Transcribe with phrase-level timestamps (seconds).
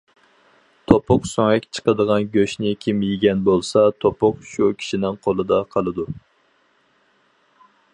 [0.91, 6.11] توپۇق سۆڭەك چىقىدىغان گۆشنى كىم يېگەن بولسا توپۇق شۇ كىشىنىڭ قولىدا قالىدۇ.